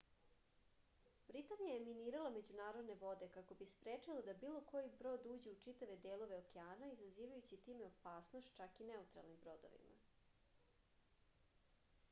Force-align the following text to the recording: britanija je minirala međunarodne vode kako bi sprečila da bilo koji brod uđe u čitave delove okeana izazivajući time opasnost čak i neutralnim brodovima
britanija 1.31 1.73
je 1.73 1.81
minirala 1.87 2.29
međunarodne 2.37 2.93
vode 3.01 3.27
kako 3.35 3.57
bi 3.59 3.67
sprečila 3.71 4.23
da 4.29 4.33
bilo 4.43 4.61
koji 4.71 4.89
brod 5.01 5.27
uđe 5.33 5.51
u 5.57 5.59
čitave 5.65 5.97
delove 6.05 6.39
okeana 6.45 6.89
izazivajući 6.93 7.59
time 7.67 7.85
opasnost 7.89 8.57
čak 8.61 8.79
i 8.85 8.89
neutralnim 8.93 9.37
brodovima 9.45 10.01